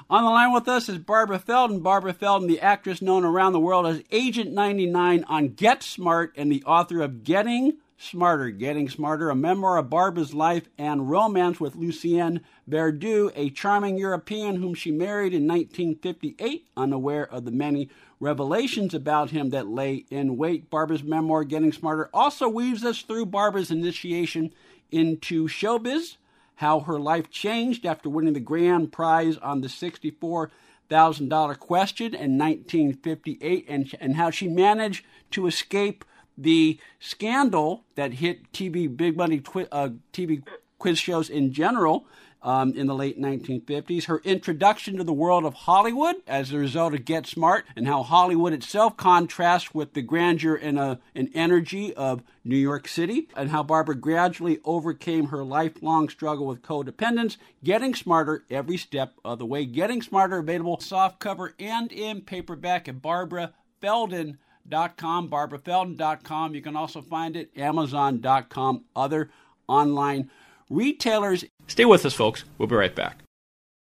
On 0.08 0.24
the 0.24 0.30
line 0.30 0.52
with 0.52 0.68
us 0.68 0.88
is 0.88 0.98
Barbara 0.98 1.38
Feldon. 1.38 1.80
Barbara 1.80 2.12
Feldon, 2.12 2.48
the 2.48 2.60
actress 2.60 3.02
known 3.02 3.24
around 3.24 3.52
the 3.52 3.60
world 3.60 3.86
as 3.86 4.02
Agent 4.10 4.52
99 4.52 5.24
on 5.24 5.48
Get 5.48 5.82
Smart 5.82 6.32
and 6.36 6.50
the 6.50 6.62
author 6.64 7.00
of 7.00 7.24
Getting 7.24 7.78
Smarter, 7.98 8.50
Getting 8.50 8.88
Smarter, 8.88 9.30
a 9.30 9.34
memoir 9.34 9.78
of 9.78 9.88
Barbara's 9.88 10.34
life 10.34 10.68
and 10.76 11.10
romance 11.10 11.58
with 11.58 11.76
Lucien 11.76 12.40
Verdeaux, 12.68 13.32
a 13.34 13.50
charming 13.50 13.96
European 13.96 14.56
whom 14.56 14.74
she 14.74 14.90
married 14.90 15.32
in 15.32 15.48
1958, 15.48 16.68
unaware 16.76 17.26
of 17.26 17.44
the 17.44 17.50
many 17.50 17.88
revelations 18.20 18.92
about 18.92 19.30
him 19.30 19.50
that 19.50 19.66
lay 19.66 20.04
in 20.10 20.36
wait. 20.36 20.68
Barbara's 20.68 21.02
memoir, 21.02 21.44
Getting 21.44 21.72
Smarter, 21.72 22.10
also 22.12 22.48
weaves 22.48 22.84
us 22.84 23.00
through 23.02 23.26
Barbara's 23.26 23.70
initiation 23.70 24.52
into 24.90 25.48
showbiz, 25.48 26.16
how 26.56 26.80
her 26.80 26.98
life 26.98 27.30
changed 27.30 27.86
after 27.86 28.08
winning 28.08 28.32
the 28.32 28.40
grand 28.40 28.92
prize 28.92 29.36
on 29.38 29.60
the 29.60 29.68
$64,000 29.68 31.58
question 31.58 32.14
in 32.14 32.38
1958, 32.38 33.66
and, 33.68 33.94
and 34.00 34.16
how 34.16 34.30
she 34.30 34.48
managed 34.48 35.04
to 35.30 35.46
escape 35.46 36.04
the 36.38 36.78
scandal 37.00 37.84
that 37.94 38.14
hit 38.14 38.52
TV 38.52 38.94
big 38.94 39.16
money 39.16 39.40
twi- 39.40 39.68
uh, 39.72 39.88
TV 40.12 40.42
quiz 40.78 40.98
shows 40.98 41.28
in 41.30 41.52
general 41.52 42.06
um, 42.46 42.72
in 42.74 42.86
the 42.86 42.94
late 42.94 43.20
1950s. 43.20 44.04
Her 44.04 44.20
introduction 44.24 44.96
to 44.96 45.04
the 45.04 45.12
world 45.12 45.44
of 45.44 45.54
Hollywood 45.54 46.16
as 46.26 46.52
a 46.52 46.58
result 46.58 46.94
of 46.94 47.04
Get 47.04 47.26
Smart, 47.26 47.64
and 47.74 47.88
how 47.88 48.04
Hollywood 48.04 48.52
itself 48.52 48.96
contrasts 48.96 49.74
with 49.74 49.94
the 49.94 50.02
grandeur 50.02 50.54
and, 50.54 50.78
uh, 50.78 50.96
and 51.14 51.28
energy 51.34 51.92
of 51.94 52.22
New 52.44 52.56
York 52.56 52.86
City, 52.86 53.28
and 53.36 53.50
how 53.50 53.64
Barbara 53.64 53.96
gradually 53.96 54.60
overcame 54.64 55.26
her 55.26 55.44
lifelong 55.44 56.08
struggle 56.08 56.46
with 56.46 56.62
codependence, 56.62 57.36
getting 57.64 57.94
smarter 57.94 58.44
every 58.48 58.76
step 58.76 59.14
of 59.24 59.40
the 59.40 59.46
way. 59.46 59.66
Getting 59.66 60.00
Smarter 60.00 60.38
available 60.38 60.78
soft 60.78 61.18
cover 61.18 61.54
and 61.58 61.90
in 61.90 62.20
paperback 62.20 62.88
at 62.88 63.02
Barbara 63.02 63.52
Feldon. 63.80 64.38
Dot 64.68 64.96
com, 64.96 65.28
barbarafeldon.com. 65.28 66.56
You 66.56 66.60
can 66.60 66.74
also 66.74 67.00
find 67.00 67.36
it 67.36 67.56
amazon.com, 67.56 68.84
other 68.96 69.30
online 69.68 70.28
retailers. 70.70 71.44
Stay 71.66 71.84
with 71.84 72.04
us, 72.06 72.14
folks. 72.14 72.44
We'll 72.58 72.68
be 72.68 72.76
right 72.76 72.94
back. 72.94 73.22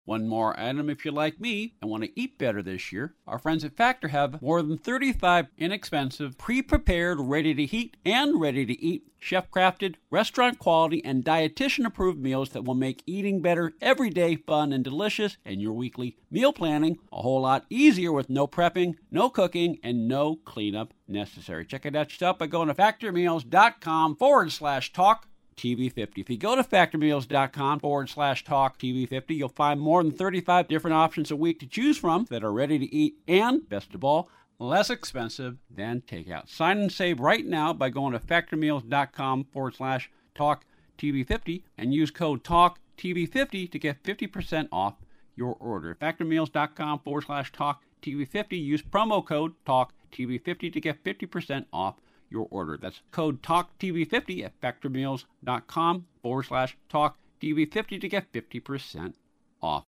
One 0.05 0.27
more 0.27 0.59
item 0.59 0.89
if 0.89 1.05
you're 1.05 1.13
like 1.13 1.39
me 1.39 1.75
and 1.79 1.89
want 1.89 2.03
to 2.03 2.19
eat 2.19 2.39
better 2.39 2.63
this 2.63 2.91
year. 2.91 3.13
Our 3.27 3.37
friends 3.37 3.63
at 3.63 3.77
Factor 3.77 4.07
have 4.07 4.41
more 4.41 4.61
than 4.63 4.79
35 4.79 5.47
inexpensive, 5.59 6.39
pre 6.39 6.63
prepared, 6.63 7.19
ready 7.19 7.53
to 7.53 7.65
heat, 7.67 7.97
and 8.03 8.41
ready 8.41 8.65
to 8.65 8.83
eat, 8.83 9.03
chef 9.19 9.51
crafted, 9.51 9.95
restaurant 10.09 10.57
quality, 10.57 11.05
and 11.05 11.23
dietitian 11.23 11.85
approved 11.85 12.19
meals 12.19 12.49
that 12.49 12.65
will 12.65 12.73
make 12.73 13.03
eating 13.05 13.41
better 13.41 13.73
every 13.79 14.09
day 14.09 14.35
fun 14.35 14.73
and 14.73 14.83
delicious, 14.83 15.37
and 15.45 15.61
your 15.61 15.73
weekly 15.73 16.17
meal 16.31 16.51
planning 16.51 16.97
a 17.13 17.21
whole 17.21 17.41
lot 17.41 17.65
easier 17.69 18.11
with 18.11 18.27
no 18.27 18.47
prepping, 18.47 18.95
no 19.11 19.29
cooking, 19.29 19.77
and 19.83 20.07
no 20.07 20.37
cleanup 20.43 20.95
necessary. 21.07 21.63
Check 21.63 21.85
it 21.85 21.95
out 21.95 22.11
yourself 22.11 22.39
by 22.39 22.47
going 22.47 22.69
to 22.69 22.73
factormeals.com 22.73 24.15
forward 24.15 24.51
slash 24.51 24.91
talk 24.91 25.27
TV50. 25.61 26.17
If 26.17 26.29
you 26.29 26.37
go 26.37 26.55
to 26.55 26.63
factormeals.com 26.63 27.79
forward 27.79 28.09
slash 28.09 28.43
talk 28.43 28.79
TV50, 28.79 29.29
you'll 29.29 29.49
find 29.49 29.79
more 29.79 30.01
than 30.01 30.11
35 30.11 30.67
different 30.67 30.95
options 30.95 31.29
a 31.29 31.35
week 31.35 31.59
to 31.59 31.67
choose 31.67 31.97
from 31.97 32.25
that 32.29 32.43
are 32.43 32.51
ready 32.51 32.79
to 32.79 32.93
eat 32.93 33.15
and, 33.27 33.69
best 33.69 33.93
of 33.93 34.03
all, 34.03 34.27
less 34.57 34.89
expensive 34.89 35.57
than 35.69 36.01
takeout. 36.01 36.49
Sign 36.49 36.79
and 36.79 36.91
save 36.91 37.19
right 37.19 37.45
now 37.45 37.73
by 37.73 37.89
going 37.89 38.13
to 38.13 38.19
factormeals.com 38.19 39.45
forward 39.45 39.75
slash 39.75 40.09
talk 40.33 40.65
TV50 40.97 41.63
and 41.77 41.93
use 41.93 42.11
code 42.11 42.43
talk 42.43 42.79
TV50 42.97 43.71
to 43.71 43.79
get 43.79 44.03
50% 44.03 44.67
off 44.71 44.95
your 45.35 45.55
order. 45.59 45.95
Factormeals.com 45.95 46.99
forward 46.99 47.25
slash 47.25 47.51
talk 47.51 47.83
TV50. 48.01 48.63
Use 48.63 48.81
promo 48.81 49.25
code 49.25 49.53
talk 49.65 49.93
TV50 50.11 50.73
to 50.73 50.81
get 50.81 51.03
50% 51.03 51.65
off 51.71 51.95
your 52.31 52.47
order. 52.49 52.77
That's 52.77 53.01
code 53.11 53.41
TALKTV50 53.43 54.45
at 54.45 54.59
factormeals.com 54.61 56.05
forward 56.21 56.43
slash 56.43 56.77
TALKTV50 56.91 58.01
to 58.01 58.07
get 58.07 58.31
50% 58.31 59.13
off. 59.61 59.83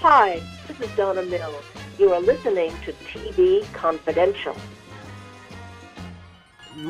Hi, 0.00 0.40
this 0.68 0.80
is 0.80 0.96
Donna 0.96 1.22
Mills. 1.22 1.64
You 1.98 2.12
are 2.12 2.20
listening 2.20 2.72
to 2.84 2.92
TV 2.92 3.70
Confidential. 3.72 4.54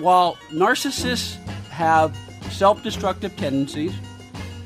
While 0.00 0.34
narcissists 0.50 1.36
have 1.68 2.16
self 2.50 2.82
destructive 2.82 3.36
tendencies, 3.36 3.94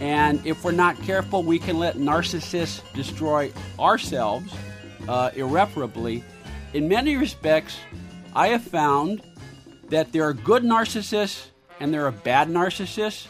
and 0.01 0.45
if 0.47 0.65
we're 0.65 0.73
not 0.73 0.97
careful, 1.03 1.43
we 1.43 1.59
can 1.59 1.79
let 1.79 1.97
narcissists 1.97 2.81
destroy 2.95 3.53
ourselves 3.79 4.53
uh, 5.07 5.31
irreparably. 5.35 6.25
In 6.73 6.89
many 6.89 7.17
respects, 7.17 7.79
I 8.35 8.49
have 8.49 8.63
found 8.63 9.23
that 9.91 10.13
there 10.13 10.25
are 10.25 10.33
good 10.33 10.63
narcissists 10.63 11.49
and 11.79 11.93
there 11.93 12.07
are 12.07 12.13
bad 12.13 12.49
narcissists. 12.49 13.27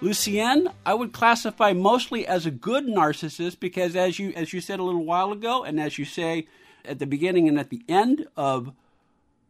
Lucien, 0.00 0.70
I 0.86 0.94
would 0.94 1.12
classify 1.12 1.72
mostly 1.72 2.26
as 2.26 2.46
a 2.46 2.50
good 2.50 2.86
narcissist 2.86 3.60
because 3.60 3.94
as 3.94 4.18
you 4.18 4.32
as 4.34 4.52
you 4.52 4.60
said 4.60 4.80
a 4.80 4.82
little 4.82 5.04
while 5.04 5.30
ago 5.30 5.62
and 5.62 5.78
as 5.78 5.98
you 5.98 6.04
say 6.06 6.46
at 6.84 6.98
the 6.98 7.06
beginning 7.06 7.48
and 7.48 7.58
at 7.58 7.68
the 7.68 7.82
end 7.86 8.26
of 8.36 8.72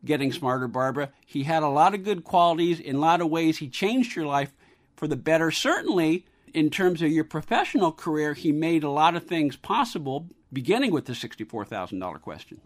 getting 0.04 0.32
smarter 0.32 0.66
Barbara, 0.66 1.11
he 1.25 1.44
had 1.44 1.62
a 1.62 1.68
lot 1.68 1.94
of 1.94 2.02
good 2.02 2.25
qualities 2.25 2.80
in 2.80 2.97
a 2.97 3.00
lot 3.00 3.20
of 3.20 3.28
ways 3.28 3.59
he 3.59 3.68
changed 3.68 4.16
your 4.16 4.26
life 4.26 4.52
for 4.97 5.06
the 5.06 5.16
better. 5.16 5.50
Certainly 5.50 6.26
in 6.52 6.70
terms 6.70 7.02
of 7.02 7.12
your 7.12 7.25
professional 7.25 7.92
career, 7.92 8.35
he 8.35 8.50
made 8.50 8.82
a 8.82 8.90
lot 8.90 9.14
of 9.14 9.25
things 9.25 9.56
possible 9.56 10.26
beginning 10.52 10.90
with 10.90 11.04
the 11.04 11.12
$64,000 11.12 12.20
question. 12.20 12.61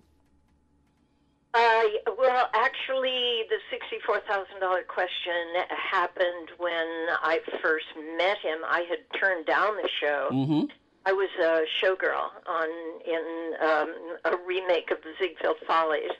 Uh, 1.54 1.82
well, 2.18 2.48
actually, 2.52 3.44
the 3.48 3.58
sixty-four 3.70 4.20
thousand 4.28 4.58
dollar 4.60 4.82
question 4.82 5.54
happened 5.70 6.50
when 6.58 7.06
I 7.22 7.38
first 7.62 7.86
met 8.18 8.38
him. 8.38 8.58
I 8.66 8.80
had 8.90 8.98
turned 9.20 9.46
down 9.46 9.76
the 9.76 9.88
show. 10.00 10.28
Mm-hmm. 10.32 10.64
I 11.06 11.12
was 11.12 11.28
a 11.38 11.62
showgirl 11.80 12.30
on 12.48 12.68
in 13.06 13.52
um, 13.60 13.94
a 14.24 14.36
remake 14.44 14.90
of 14.90 14.98
the 15.02 15.12
Ziegfeld 15.20 15.58
Follies, 15.64 16.10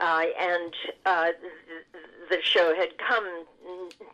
uh, 0.00 0.24
and 0.40 0.74
uh, 1.04 1.28
the 2.28 2.38
show 2.42 2.74
had 2.74 2.98
come 2.98 3.44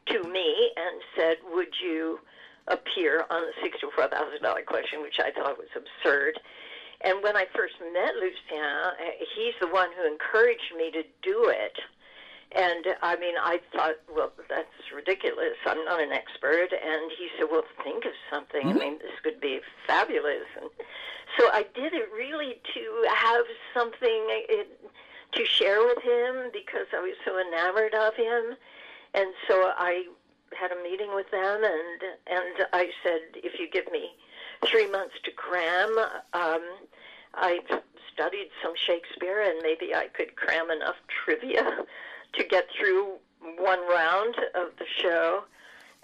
to 0.06 0.22
me 0.24 0.72
and 0.76 1.00
said, 1.16 1.38
"Would 1.54 1.76
you 1.82 2.20
appear 2.68 3.24
on 3.30 3.40
the 3.40 3.52
sixty-four 3.62 4.08
thousand 4.08 4.42
dollar 4.42 4.62
question?" 4.62 5.00
Which 5.00 5.18
I 5.18 5.30
thought 5.30 5.56
was 5.56 5.68
absurd. 5.74 6.40
And 7.04 7.22
when 7.22 7.36
I 7.36 7.46
first 7.54 7.74
met 7.92 8.14
Lucien, 8.14 8.62
uh, 8.62 8.92
he's 9.34 9.54
the 9.60 9.68
one 9.68 9.90
who 9.96 10.06
encouraged 10.06 10.72
me 10.76 10.90
to 10.92 11.02
do 11.22 11.48
it. 11.48 11.78
And 12.54 12.86
I 13.02 13.16
mean, 13.16 13.34
I 13.40 13.60
thought, 13.74 13.96
well, 14.14 14.30
that's 14.48 14.68
ridiculous. 14.94 15.56
I'm 15.66 15.84
not 15.84 16.00
an 16.00 16.12
expert. 16.12 16.68
And 16.72 17.10
he 17.18 17.28
said, 17.38 17.48
well, 17.50 17.64
think 17.82 18.04
of 18.04 18.12
something. 18.30 18.66
Mm-hmm. 18.66 18.78
I 18.78 18.80
mean, 18.80 18.98
this 18.98 19.18
could 19.22 19.40
be 19.40 19.60
fabulous. 19.86 20.46
And 20.60 20.70
so 21.38 21.48
I 21.50 21.64
did 21.74 21.94
it 21.94 22.08
really 22.14 22.60
to 22.74 23.08
have 23.08 23.44
something 23.72 24.44
uh, 24.50 24.64
to 25.32 25.46
share 25.46 25.80
with 25.80 26.02
him 26.02 26.50
because 26.52 26.86
I 26.92 27.00
was 27.00 27.16
so 27.24 27.40
enamored 27.40 27.94
of 27.94 28.14
him. 28.14 28.56
And 29.14 29.28
so 29.48 29.72
I 29.76 30.04
had 30.54 30.72
a 30.72 30.82
meeting 30.82 31.14
with 31.14 31.30
them, 31.30 31.64
and 31.64 32.02
and 32.26 32.66
I 32.72 32.90
said, 33.02 33.20
if 33.34 33.58
you 33.58 33.68
give 33.70 33.90
me 33.90 34.10
three 34.66 34.90
months 34.90 35.14
to 35.24 35.30
cram. 35.32 35.96
Um, 36.32 36.62
I 37.34 37.60
studied 38.12 38.50
some 38.62 38.74
Shakespeare, 38.76 39.42
and 39.42 39.60
maybe 39.62 39.94
I 39.94 40.08
could 40.08 40.36
cram 40.36 40.70
enough 40.70 40.96
trivia 41.08 41.84
to 42.34 42.44
get 42.44 42.66
through 42.78 43.14
one 43.58 43.80
round 43.88 44.36
of 44.54 44.68
the 44.78 44.86
show. 45.00 45.44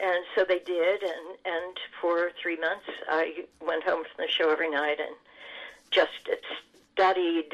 And 0.01 0.25
so 0.35 0.45
they 0.47 0.61
did, 0.61 1.03
and 1.03 1.37
and 1.45 1.77
for 2.01 2.31
three 2.41 2.57
months 2.57 2.87
I 3.09 3.45
went 3.67 3.83
home 3.83 4.05
from 4.05 4.25
the 4.25 4.31
show 4.31 4.51
every 4.51 4.71
night 4.71 4.99
and 5.01 5.15
just 5.91 6.29
studied 6.93 7.53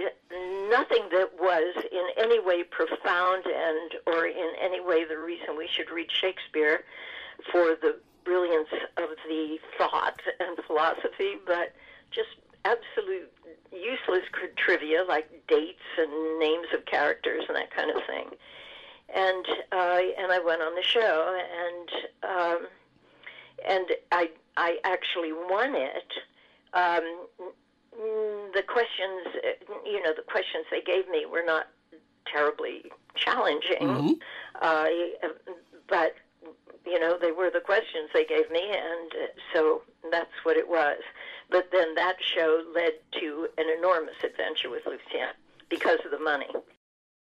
nothing 0.70 1.08
that 1.10 1.30
was 1.38 1.74
in 1.90 2.06
any 2.16 2.40
way 2.40 2.62
profound 2.64 3.44
and 3.46 3.94
or 4.06 4.26
in 4.26 4.52
any 4.60 4.80
way 4.80 5.04
the 5.04 5.18
reason 5.18 5.56
we 5.56 5.68
should 5.68 5.90
read 5.90 6.10
Shakespeare 6.10 6.84
for 7.50 7.76
the 7.80 7.96
brilliance 8.24 8.68
of 8.96 9.10
the 9.28 9.58
thought 9.78 10.20
and 10.40 10.56
philosophy, 10.66 11.34
but 11.46 11.74
just 12.10 12.28
absolute 12.64 13.30
useless 13.72 14.24
trivia 14.56 15.04
like 15.08 15.28
dates 15.48 15.82
and 15.98 16.38
names 16.38 16.66
of 16.74 16.84
characters 16.86 17.44
and 17.48 17.56
that 17.56 17.70
kind 17.70 17.90
of 17.90 18.02
thing. 18.06 18.26
And 19.14 19.46
uh, 19.72 20.00
and 20.18 20.32
I 20.32 20.40
went 20.44 20.62
on 20.62 20.74
the 20.74 20.82
show, 20.82 21.38
and 21.66 21.88
um, 22.36 22.66
and 23.68 23.86
I 24.10 24.30
I 24.56 24.78
actually 24.84 25.32
won 25.32 25.74
it. 25.74 26.12
Um, 26.72 27.26
the 28.54 28.62
questions, 28.66 29.26
you 29.84 30.02
know, 30.02 30.12
the 30.16 30.22
questions 30.26 30.64
they 30.70 30.80
gave 30.80 31.08
me 31.08 31.26
were 31.26 31.44
not 31.44 31.68
terribly 32.26 32.90
challenging, 33.14 33.78
Mm-hmm. 33.80 34.12
uh, 34.60 34.86
but 35.86 36.14
you 36.86 36.98
know, 37.00 37.16
they 37.20 37.32
were 37.32 37.50
the 37.50 37.60
questions 37.60 38.10
they 38.12 38.24
gave 38.24 38.50
me, 38.50 38.62
and 38.62 39.12
so 39.52 39.82
that's 40.10 40.30
what 40.42 40.56
it 40.56 40.68
was. 40.68 40.98
But 41.50 41.70
then 41.72 41.94
that 41.94 42.16
show 42.34 42.62
led 42.74 42.92
to 43.20 43.48
an 43.58 43.66
enormous 43.78 44.16
adventure 44.22 44.70
with 44.70 44.82
Lucien 44.86 45.28
because 45.68 45.98
of 46.04 46.10
the 46.10 46.18
money. 46.18 46.48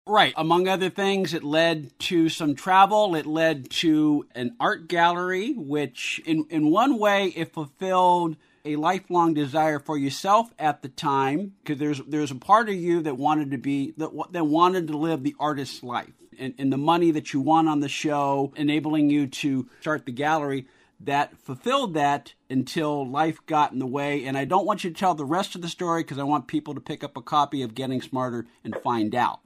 Right. 0.07 0.35
Among 0.37 0.69
other 0.69 0.89
things, 0.89 1.35
it 1.35 1.43
led 1.43 1.99
to 2.01 2.29
some 2.29 2.55
travel. 2.55 3.17
It 3.17 3.27
led 3.27 3.71
to 3.71 4.27
an 4.35 4.55
art 4.61 4.87
gallery, 4.87 5.53
which, 5.53 6.21
in, 6.25 6.47
in 6.49 6.71
one 6.71 6.99
way, 6.99 7.33
it 7.35 7.53
fulfilled 7.53 8.37
a 8.65 8.77
lifelong 8.77 9.35
desire 9.35 9.79
for 9.79 9.97
yourself 9.97 10.53
at 10.59 10.83
the 10.83 10.89
time, 10.89 11.55
because 11.63 11.79
there's 11.79 12.01
there's 12.07 12.31
a 12.31 12.37
part 12.37 12.69
of 12.69 12.75
you 12.75 13.01
that 13.03 13.17
wanted 13.17 13.53
to 13.53 13.59
be 13.59 13.95
that 13.97 14.11
that 14.33 14.45
wanted 14.45 14.89
to 14.89 14.97
live 14.97 15.23
the 15.23 15.37
artist's 15.39 15.83
life, 15.83 16.13
and, 16.39 16.55
and 16.59 16.73
the 16.73 16.79
money 16.79 17.11
that 17.11 17.33
you 17.33 17.41
won 17.41 17.69
on 17.69 17.81
the 17.81 17.89
show, 17.89 18.53
enabling 18.57 19.11
you 19.11 19.27
to 19.27 19.69
start 19.81 20.07
the 20.07 20.13
gallery, 20.13 20.67
that 21.01 21.37
fulfilled 21.39 21.95
that 21.95 22.35
until 22.49 23.09
life 23.09 23.39
got 23.47 23.73
in 23.73 23.79
the 23.79 23.87
way. 23.87 24.25
And 24.25 24.37
I 24.39 24.45
don't 24.45 24.67
want 24.67 24.85
you 24.85 24.91
to 24.91 24.97
tell 24.97 25.15
the 25.15 25.25
rest 25.25 25.55
of 25.55 25.63
the 25.63 25.69
story 25.69 26.03
because 26.03 26.19
I 26.19 26.23
want 26.23 26.47
people 26.47 26.75
to 26.75 26.81
pick 26.81 27.05
up 27.05 27.17
a 27.17 27.23
copy 27.23 27.63
of 27.63 27.75
Getting 27.75 28.01
Smarter 28.01 28.47
and 28.65 28.77
find 28.83 29.15
out. 29.15 29.41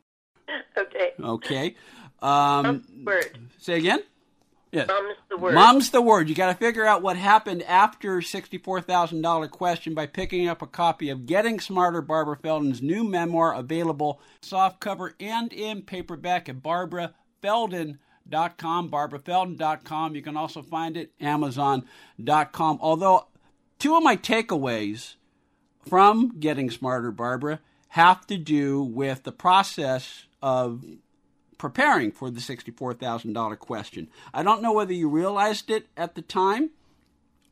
Okay. 0.77 1.13
Okay. 1.21 1.77
Um, 2.23 2.85
Word. 3.05 3.39
say 3.59 3.77
again? 3.79 4.01
Yes. 4.73 4.89
Mum's 4.89 5.17
the 5.29 5.37
word. 5.37 5.55
Mom's 5.55 5.91
the 5.91 6.01
word. 6.01 6.29
You 6.29 6.35
got 6.35 6.49
to 6.49 6.55
figure 6.55 6.87
out 6.87 7.03
what 7.03 7.17
happened 7.17 7.63
after 7.65 8.21
$64,000 8.21 9.51
question 9.51 9.95
by 9.95 10.07
picking 10.07 10.49
up 10.49 10.63
a 10.63 10.67
copy 10.67 11.11
of 11.11 11.27
Getting 11.27 11.59
Smarter, 11.59 12.01
Barbara 12.01 12.37
Feldon's 12.37 12.81
new 12.81 13.03
memoir, 13.03 13.53
available 13.53 14.21
softcover 14.43 15.15
and 15.19 15.53
in 15.53 15.83
paperback 15.83 16.49
at 16.49 16.63
barbarafeldon.com, 16.63 18.91
barbarafeldon.com. 18.91 20.15
You 20.15 20.23
can 20.23 20.37
also 20.37 20.63
find 20.63 20.97
it 20.97 21.11
amazon.com. 21.21 22.79
Although 22.81 23.27
two 23.81 23.97
of 23.97 24.05
my 24.05 24.17
takeaways 24.17 25.17
from 25.89 26.39
Getting 26.39 26.71
Smarter, 26.71 27.11
Barbara, 27.11 27.59
have 27.89 28.25
to 28.29 28.39
do 28.39 28.83
with 28.83 29.25
the 29.25 29.33
process 29.33 30.27
of 30.41 30.85
preparing 31.61 32.11
for 32.11 32.31
the 32.31 32.41
$64,000 32.41 33.59
question. 33.59 34.09
I 34.33 34.43
don't 34.43 34.63
know 34.63 34.73
whether 34.73 34.95
you 34.95 35.11
realized 35.11 35.71
it 35.71 35.89
at 35.95 36.15
the 36.15 36.23
time 36.23 36.71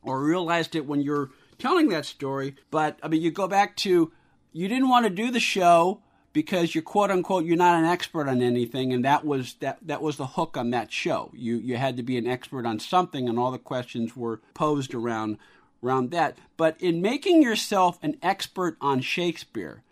or 0.01 0.23
realized 0.23 0.75
it 0.75 0.87
when 0.87 1.03
you're 1.03 1.29
telling 1.59 1.89
that 1.89 2.05
story, 2.05 2.55
but 2.71 2.97
I 3.03 3.07
mean, 3.07 3.21
you 3.21 3.29
go 3.29 3.47
back 3.47 3.75
to 3.77 4.11
you 4.51 4.67
didn't 4.67 4.89
want 4.89 5.05
to 5.05 5.11
do 5.11 5.29
the 5.29 5.39
show 5.39 6.01
because 6.33 6.73
you're 6.73 6.81
quote 6.81 7.11
unquote 7.11 7.45
you're 7.45 7.55
not 7.55 7.77
an 7.77 7.85
expert 7.85 8.27
on 8.27 8.41
anything 8.41 8.91
and 8.93 9.05
that 9.05 9.23
was 9.23 9.53
that 9.59 9.77
that 9.83 10.01
was 10.01 10.17
the 10.17 10.25
hook 10.25 10.57
on 10.57 10.71
that 10.71 10.91
show. 10.91 11.29
You 11.35 11.57
you 11.57 11.77
had 11.77 11.95
to 11.97 12.03
be 12.03 12.17
an 12.17 12.25
expert 12.25 12.65
on 12.65 12.79
something 12.79 13.29
and 13.29 13.37
all 13.37 13.51
the 13.51 13.59
questions 13.59 14.17
were 14.17 14.41
posed 14.55 14.95
around 14.95 15.37
around 15.83 16.09
that. 16.09 16.39
But 16.57 16.81
in 16.81 16.99
making 16.99 17.43
yourself 17.43 17.99
an 18.01 18.17
expert 18.23 18.75
on 18.81 19.01
Shakespeare, 19.01 19.83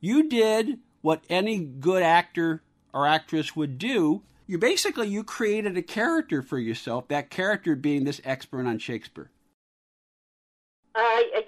you 0.00 0.28
did 0.28 0.80
what 1.02 1.22
any 1.30 1.60
good 1.60 2.02
actor 2.02 2.62
or 2.92 3.06
actress 3.06 3.54
would 3.56 3.78
do. 3.78 4.22
You 4.46 4.58
basically 4.58 5.08
you 5.08 5.22
created 5.22 5.76
a 5.76 5.82
character 5.82 6.42
for 6.42 6.58
yourself. 6.58 7.08
That 7.08 7.30
character 7.30 7.76
being 7.76 8.04
this 8.04 8.20
expert 8.24 8.66
on 8.66 8.78
Shakespeare. 8.78 9.30
I, 10.94 11.44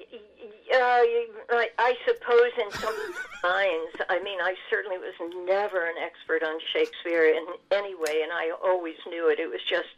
uh, 0.73 1.03
I, 1.51 1.69
I 1.79 1.95
suppose 2.07 2.53
in 2.59 2.71
some 2.79 2.95
minds, 3.43 3.97
I 4.09 4.21
mean, 4.23 4.41
I 4.41 4.55
certainly 4.71 4.99
was 4.99 5.15
never 5.47 5.87
an 5.87 5.97
expert 6.01 6.43
on 6.43 6.59
Shakespeare 6.73 7.27
in 7.27 7.45
any 7.71 7.95
way, 7.95 8.23
and 8.23 8.33
I 8.33 8.53
always 8.65 8.97
knew 9.09 9.29
it. 9.29 9.39
It 9.39 9.51
was 9.51 9.61
just, 9.69 9.89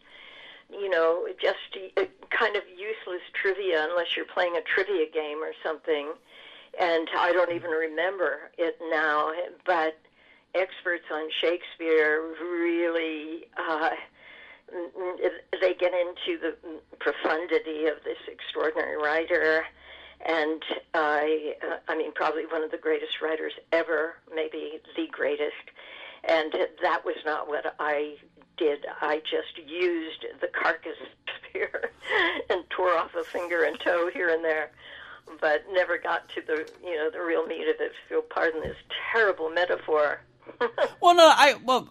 you 0.71 0.89
know, 0.89 1.27
just 1.41 1.59
a, 1.97 2.09
kind 2.31 2.57
of 2.57 2.63
useless 2.71 3.23
trivia 3.35 3.87
unless 3.89 4.17
you're 4.17 4.25
playing 4.25 4.57
a 4.57 4.63
trivia 4.63 5.07
game 5.13 5.39
or 5.39 5.53
something. 5.63 6.13
And 6.81 7.09
I 7.17 7.33
don't 7.33 7.53
even 7.53 7.71
remember 7.71 8.51
it 8.59 8.79
now, 8.91 9.31
but 9.65 9.97
experts 10.55 11.05
on 11.13 11.29
Shakespeare 11.41 12.23
really. 12.41 13.47
Uh, 13.57 13.91
they 15.61 15.75
get 15.75 15.93
into 15.93 16.41
the 16.41 16.57
profundity 16.99 17.87
of 17.87 18.03
this 18.05 18.19
extraordinary 18.27 18.97
writer, 18.97 19.65
and 20.25 20.63
I, 20.95 21.55
uh, 21.63 21.77
I 21.87 21.97
mean, 21.97 22.13
probably 22.13 22.47
one 22.47 22.63
of 22.63 22.71
the 22.71 22.79
greatest 22.79 23.21
writers 23.21 23.53
ever, 23.73 24.15
maybe 24.35 24.81
the 24.97 25.07
greatest. 25.11 25.53
And 26.27 26.55
that 26.83 27.05
was 27.05 27.17
not 27.27 27.49
what 27.49 27.75
I 27.79 28.17
did. 28.57 28.87
I 29.01 29.19
just 29.19 29.69
used 29.69 30.25
the 30.41 30.49
carcass 30.49 30.97
spear 31.49 31.91
and 32.51 32.65
tore 32.71 32.97
off 32.97 33.15
a 33.15 33.25
finger 33.25 33.65
and 33.65 33.79
toe 33.81 34.11
here 34.13 34.31
and 34.31 34.43
there, 34.43 34.71
but 35.41 35.65
never 35.71 35.99
got 35.99 36.29
to 36.31 36.41
the, 36.41 36.71
you 36.83 36.97
know, 36.97 37.11
the 37.11 37.21
real 37.21 37.47
meat 37.47 37.69
of 37.69 37.81
it. 37.81 37.93
If 37.93 38.11
you'll 38.11 38.23
pardon 38.23 38.63
this 38.63 38.77
terrible 39.13 39.51
metaphor. 39.51 40.21
well, 41.01 41.15
no, 41.15 41.27
I 41.27 41.55
well. 41.65 41.89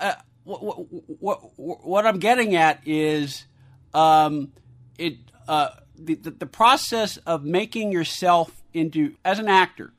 Uh, 0.00 0.14
what, 0.44 0.86
what, 1.20 1.86
what 1.86 2.06
I'm 2.06 2.18
getting 2.18 2.54
at 2.54 2.80
is 2.86 3.46
um, 3.94 4.52
it 4.98 5.16
uh, 5.48 5.70
the, 5.96 6.14
the, 6.14 6.30
the 6.30 6.46
process 6.46 7.16
of 7.18 7.44
making 7.44 7.92
yourself 7.92 8.62
into 8.72 9.14
as 9.24 9.38
an 9.38 9.48
actor 9.48 9.92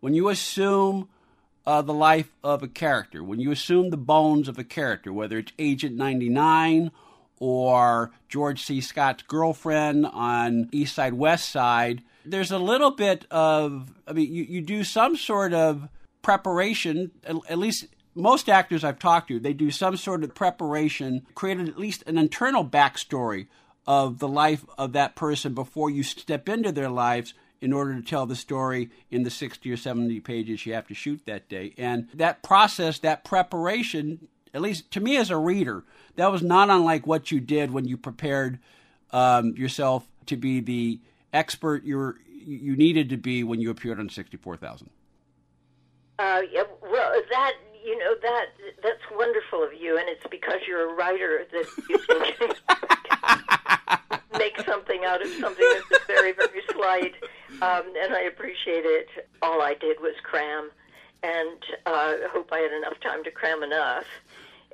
when 0.00 0.14
you 0.14 0.28
assume 0.28 1.08
uh, 1.66 1.82
the 1.82 1.94
life 1.94 2.30
of 2.44 2.62
a 2.62 2.68
character 2.68 3.22
when 3.22 3.40
you 3.40 3.50
assume 3.50 3.90
the 3.90 3.96
bones 3.96 4.48
of 4.48 4.58
a 4.58 4.64
character 4.64 5.12
whether 5.12 5.38
it's 5.38 5.52
Agent 5.58 5.96
99 5.96 6.90
or 7.40 8.10
George 8.28 8.62
C. 8.62 8.80
Scott's 8.80 9.22
girlfriend 9.22 10.06
on 10.06 10.68
East 10.72 10.94
Side 10.94 11.14
West 11.14 11.48
Side 11.48 12.02
there's 12.24 12.52
a 12.52 12.58
little 12.58 12.90
bit 12.90 13.24
of 13.30 13.92
I 14.06 14.12
mean 14.12 14.32
you, 14.32 14.44
you 14.44 14.60
do 14.60 14.84
some 14.84 15.16
sort 15.16 15.52
of 15.52 15.88
preparation 16.22 17.10
at, 17.24 17.58
least 17.58 17.86
most 18.14 18.48
actors 18.48 18.84
I've 18.84 18.98
talked 18.98 19.28
to, 19.28 19.38
they 19.38 19.52
do 19.52 19.70
some 19.70 19.96
sort 19.96 20.24
of 20.24 20.34
preparation, 20.34 21.26
created 21.34 21.68
at 21.68 21.78
least 21.78 22.02
an 22.06 22.18
internal 22.18 22.64
backstory 22.64 23.46
of 23.86 24.18
the 24.18 24.28
life 24.28 24.64
of 24.76 24.92
that 24.92 25.14
person 25.14 25.54
before 25.54 25.90
you 25.90 26.02
step 26.02 26.48
into 26.48 26.72
their 26.72 26.90
lives 26.90 27.34
in 27.60 27.72
order 27.72 27.94
to 27.94 28.02
tell 28.02 28.26
the 28.26 28.36
story 28.36 28.90
in 29.10 29.22
the 29.22 29.30
60 29.30 29.70
or 29.72 29.76
70 29.76 30.20
pages 30.20 30.64
you 30.66 30.74
have 30.74 30.86
to 30.88 30.94
shoot 30.94 31.20
that 31.26 31.48
day. 31.48 31.74
And 31.78 32.08
that 32.14 32.42
process, 32.42 32.98
that 33.00 33.24
preparation, 33.24 34.28
at 34.54 34.60
least 34.60 34.90
to 34.92 35.00
me 35.00 35.16
as 35.16 35.30
a 35.30 35.36
reader, 35.36 35.84
that 36.16 36.30
was 36.30 36.42
not 36.42 36.70
unlike 36.70 37.06
what 37.06 37.32
you 37.32 37.40
did 37.40 37.70
when 37.70 37.86
you 37.86 37.96
prepared 37.96 38.58
um, 39.10 39.54
yourself 39.56 40.06
to 40.26 40.36
be 40.36 40.60
the 40.60 41.00
expert 41.32 41.84
you 41.84 42.14
you 42.30 42.76
needed 42.76 43.10
to 43.10 43.16
be 43.16 43.44
when 43.44 43.60
you 43.60 43.68
appeared 43.68 44.00
on 44.00 44.08
64,000. 44.08 44.88
Uh, 46.18 46.42
yeah, 46.52 46.64
well, 46.82 47.12
that 47.30 47.52
you 47.84 47.96
know 47.98 48.14
that 48.20 48.46
that's 48.82 49.02
wonderful 49.12 49.62
of 49.62 49.72
you, 49.72 49.96
and 49.98 50.08
it's 50.08 50.26
because 50.30 50.60
you're 50.66 50.90
a 50.90 50.94
writer 50.94 51.46
that 51.52 51.66
you 51.88 51.98
can 51.98 52.52
make 54.38 54.58
something 54.66 55.04
out 55.04 55.22
of 55.22 55.28
something 55.34 55.66
that's 55.90 56.04
very, 56.06 56.32
very 56.32 56.62
slight. 56.72 57.14
Um, 57.62 57.92
and 58.02 58.14
I 58.14 58.22
appreciate 58.22 58.84
it. 58.84 59.08
All 59.42 59.62
I 59.62 59.74
did 59.74 60.00
was 60.00 60.14
cram, 60.22 60.70
and 61.22 61.62
uh, 61.86 62.14
hope 62.32 62.48
I 62.52 62.58
had 62.58 62.72
enough 62.72 62.98
time 63.00 63.24
to 63.24 63.30
cram 63.30 63.62
enough. 63.62 64.04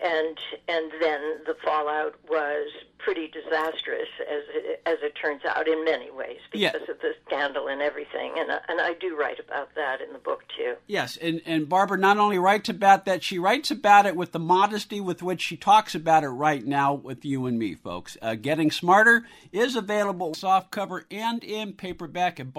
And 0.04 0.36
and 0.68 0.92
then 1.00 1.20
the 1.46 1.56
fallout 1.64 2.14
was 2.28 2.68
pretty 2.98 3.28
disastrous, 3.28 4.08
as 4.30 4.42
it, 4.54 4.82
as 4.86 4.96
it 5.02 5.14
turns 5.20 5.42
out, 5.46 5.66
in 5.68 5.84
many 5.84 6.10
ways 6.10 6.38
because 6.52 6.72
Yeah. 6.86 6.92
of 6.92 7.00
the 7.00 7.12
scandal 7.26 7.68
and 7.68 7.82
everything. 7.82 8.32
And 8.38 8.50
I- 8.52 8.60
and 8.68 8.80
I 8.80 8.94
do 8.94 9.14
write 9.16 9.38
about 9.38 9.74
that 9.74 10.00
in 10.00 10.12
the 10.12 10.18
book 10.18 10.42
too. 10.56 10.74
Yes, 10.86 11.16
and, 11.18 11.42
and 11.44 11.68
Barbara 11.68 11.98
not 11.98 12.16
only 12.18 12.38
writes 12.38 12.68
about 12.70 13.04
that, 13.06 13.22
she 13.22 13.38
writes 13.38 13.70
about 13.70 14.06
it 14.06 14.16
with 14.16 14.32
the 14.32 14.38
modesty 14.38 15.00
with 15.00 15.22
which 15.22 15.42
she 15.42 15.56
talks 15.56 15.94
about 15.94 16.22
it 16.24 16.28
right 16.28 16.64
now 16.64 16.94
with 16.94 17.24
you 17.26 17.44
and 17.46 17.58
me, 17.58 17.74
folks. 17.74 18.16
Uh, 18.22 18.34
Getting 18.36 18.70
Smarter 18.70 19.26
is 19.52 19.76
available 19.76 20.32
softcover 20.32 21.04
and 21.10 21.42
in 21.44 21.72
paperback 21.74 22.38
at 22.40 22.54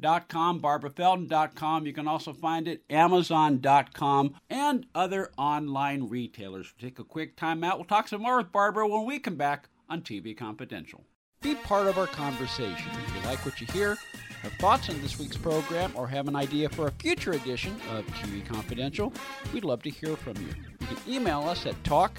barbarafeldon.com. 0.00 0.28
com, 0.28 0.60
barbarafeldon.com. 0.60 1.86
You 1.86 1.92
can 1.92 2.08
also 2.08 2.32
find 2.32 2.68
it 2.68 2.82
amazon.com 2.90 4.34
and 4.50 4.86
other 4.94 5.30
online 5.36 6.08
retailers. 6.08 6.72
We'll 6.72 6.90
take 6.90 6.98
a 6.98 7.04
quick 7.04 7.36
time 7.36 7.64
out. 7.64 7.78
We'll 7.78 7.84
talk 7.86 8.08
some 8.08 8.22
more 8.22 8.38
with 8.38 8.52
Barbara 8.52 8.88
when 8.88 9.06
we 9.06 9.18
come 9.18 9.36
back 9.36 9.68
on 9.88 10.02
TV 10.02 10.36
Confidential. 10.36 11.04
Be 11.42 11.54
part 11.54 11.86
of 11.86 11.98
our 11.98 12.06
conversation. 12.06 12.90
If 13.06 13.14
you 13.14 13.28
like 13.28 13.44
what 13.44 13.60
you 13.60 13.66
hear, 13.66 13.98
have 14.42 14.52
thoughts 14.54 14.88
on 14.88 15.00
this 15.02 15.18
week's 15.18 15.36
program, 15.36 15.92
or 15.94 16.06
have 16.08 16.28
an 16.28 16.36
idea 16.36 16.68
for 16.68 16.88
a 16.88 16.90
future 16.92 17.32
edition 17.32 17.76
of 17.90 18.06
TV 18.06 18.44
Confidential, 18.46 19.12
we'd 19.52 19.64
love 19.64 19.82
to 19.82 19.90
hear 19.90 20.16
from 20.16 20.36
you. 20.36 20.54
You 20.80 20.86
can 20.86 20.96
email 21.06 21.40
us 21.42 21.66
at 21.66 21.82
talk 21.84 22.18